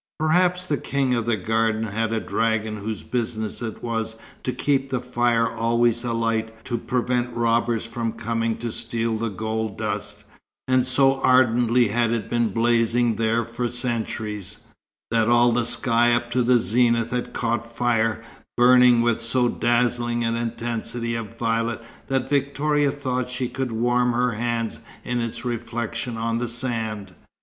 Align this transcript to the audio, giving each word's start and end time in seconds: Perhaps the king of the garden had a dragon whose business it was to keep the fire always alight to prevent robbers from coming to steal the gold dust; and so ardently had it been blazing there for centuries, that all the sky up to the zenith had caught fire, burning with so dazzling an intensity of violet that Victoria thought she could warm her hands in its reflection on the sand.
Perhaps 0.19 0.65
the 0.65 0.77
king 0.79 1.13
of 1.13 1.27
the 1.27 1.37
garden 1.37 1.83
had 1.83 2.11
a 2.11 2.19
dragon 2.19 2.77
whose 2.77 3.03
business 3.03 3.61
it 3.61 3.83
was 3.83 4.15
to 4.41 4.51
keep 4.51 4.89
the 4.89 4.99
fire 4.99 5.47
always 5.51 6.03
alight 6.03 6.65
to 6.65 6.75
prevent 6.79 7.37
robbers 7.37 7.85
from 7.85 8.13
coming 8.13 8.57
to 8.57 8.71
steal 8.71 9.15
the 9.15 9.29
gold 9.29 9.77
dust; 9.77 10.23
and 10.67 10.87
so 10.87 11.21
ardently 11.21 11.89
had 11.89 12.09
it 12.11 12.31
been 12.31 12.49
blazing 12.49 13.17
there 13.17 13.45
for 13.45 13.67
centuries, 13.67 14.61
that 15.11 15.29
all 15.29 15.51
the 15.51 15.63
sky 15.63 16.13
up 16.15 16.31
to 16.31 16.41
the 16.41 16.57
zenith 16.57 17.11
had 17.11 17.31
caught 17.31 17.71
fire, 17.75 18.23
burning 18.57 19.03
with 19.03 19.21
so 19.21 19.47
dazzling 19.49 20.23
an 20.23 20.35
intensity 20.35 21.13
of 21.13 21.37
violet 21.37 21.79
that 22.07 22.27
Victoria 22.27 22.91
thought 22.91 23.29
she 23.29 23.47
could 23.47 23.71
warm 23.71 24.13
her 24.13 24.31
hands 24.31 24.79
in 25.03 25.21
its 25.21 25.45
reflection 25.45 26.17
on 26.17 26.39
the 26.39 26.49
sand. 26.49 27.13